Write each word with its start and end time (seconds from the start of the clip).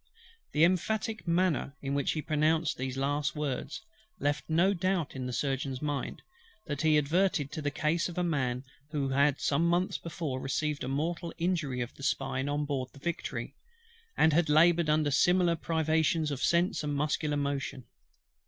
The 0.53 0.63
emphatic 0.63 1.27
manner 1.27 1.75
in 1.79 1.93
which 1.93 2.13
he 2.13 2.23
pronounced 2.23 2.75
these 2.75 2.97
last 2.97 3.35
words, 3.35 3.83
left 4.19 4.49
no 4.49 4.73
doubt 4.73 5.15
in 5.15 5.27
the 5.27 5.31
Surgeon's 5.31 5.79
mind, 5.79 6.23
that 6.65 6.81
he 6.81 6.97
adverted 6.97 7.51
to 7.51 7.61
the 7.61 7.69
case 7.69 8.09
of 8.09 8.17
a 8.17 8.23
man 8.23 8.63
who 8.89 9.09
had 9.09 9.39
some 9.39 9.67
months 9.67 9.99
before 9.99 10.39
received 10.41 10.83
a 10.83 10.87
mortal 10.87 11.31
injury 11.37 11.81
of 11.81 11.93
the 11.93 12.01
spine 12.01 12.49
on 12.49 12.65
board 12.65 12.89
the 12.93 12.99
Victory, 12.99 13.53
and 14.17 14.33
had 14.33 14.49
laboured 14.49 14.89
under 14.89 15.11
similar 15.11 15.55
privations 15.55 16.31
of 16.31 16.41
sense 16.41 16.83
and 16.83 16.95
muscular 16.95 17.37
motion. 17.37 17.83